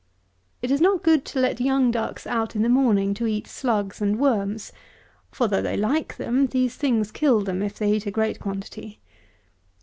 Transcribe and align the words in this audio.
It 0.63 0.71
is 0.71 0.81
not 0.81 1.03
good 1.03 1.25
to 1.25 1.39
let 1.39 1.61
young 1.61 1.91
ducks 1.91 2.25
out 2.25 2.55
in 2.55 2.63
the 2.63 2.69
morning 2.69 3.13
to 3.13 3.27
eat 3.27 3.45
slugs 3.45 4.01
and 4.01 4.17
worms; 4.17 4.71
for, 5.31 5.47
though 5.47 5.61
they 5.61 5.77
like 5.77 6.17
them, 6.17 6.47
these 6.47 6.75
things 6.75 7.11
kill 7.11 7.41
them 7.41 7.61
if 7.61 7.77
they 7.77 7.93
eat 7.93 8.07
a 8.07 8.09
great 8.09 8.39
quantity. 8.39 8.99